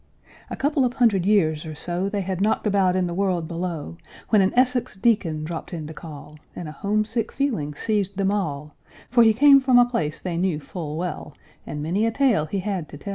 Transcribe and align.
A 0.49 0.55
couple 0.55 0.83
of 0.83 0.93
hundred 0.95 1.27
years, 1.27 1.63
or 1.63 1.75
so, 1.75 2.09
They 2.09 2.21
had 2.21 2.41
knocked 2.41 2.65
about 2.65 2.95
in 2.95 3.05
the 3.05 3.13
world 3.13 3.47
below, 3.47 3.97
When 4.29 4.41
an 4.41 4.51
Essex 4.55 4.95
Deacon 4.95 5.43
dropped 5.43 5.75
in 5.75 5.85
to 5.85 5.93
call, 5.93 6.37
And 6.55 6.67
a 6.67 6.71
homesick 6.71 7.31
feeling 7.31 7.75
seized 7.75 8.17
them 8.17 8.31
all; 8.31 8.75
For 9.11 9.21
he 9.21 9.31
came 9.35 9.59
from 9.61 9.77
a 9.77 9.85
place 9.85 10.19
they 10.19 10.37
knew 10.37 10.59
full 10.59 10.97
well, 10.97 11.35
And 11.67 11.83
many 11.83 12.07
a 12.07 12.11
tale 12.11 12.47
he 12.47 12.61
had 12.61 12.89
to 12.89 12.97
tell. 12.97 13.09